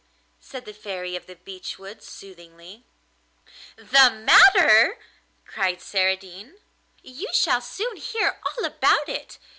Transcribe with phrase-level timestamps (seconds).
[0.39, 2.85] said the Fairy of the Beech Woods soothingly.
[3.75, 4.97] 'The matter!'
[5.45, 6.55] cried Saradine.
[7.03, 9.37] 'You shall soon hear all about it.